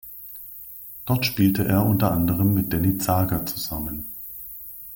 Dort 1.05 1.27
spielte 1.27 1.63
er 1.67 1.85
unter 1.85 2.11
anderem 2.11 2.55
mit 2.55 2.73
Denny 2.73 2.97
Zager 2.97 3.45
zusammen. 3.45 4.05